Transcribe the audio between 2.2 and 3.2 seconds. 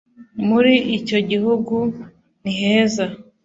niheza